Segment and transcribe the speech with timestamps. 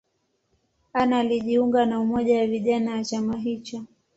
[0.93, 3.83] Anna alijiunga na umoja wa vijana wa chama hicho.